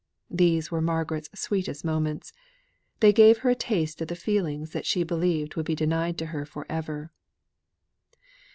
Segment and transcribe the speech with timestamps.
[0.31, 2.33] Those were Margaret's sweetest moments.
[3.01, 6.25] They gave her a taste of the feeling that she believed would be denied to
[6.33, 7.11] her for ever.